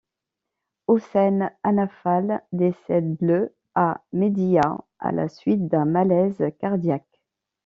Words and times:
Houssaine 0.87 1.51
Anafal 1.63 2.41
décède 2.53 3.17
le 3.21 3.55
à 3.75 4.03
Mehdia 4.13 4.79
à 4.97 5.11
la 5.11 5.29
suite 5.29 5.67
d'un 5.67 5.85
malaise 5.85 6.43
cardiaque. 6.59 7.21